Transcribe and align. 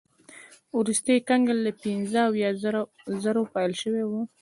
وروستی 0.79 1.15
کنګل 1.29 1.57
له 1.65 1.71
پنځه 1.81 2.19
اویا 2.29 2.49
زرو 3.23 3.43
پیل 3.53 3.71
شوی 3.81 4.03
و. 4.05 4.11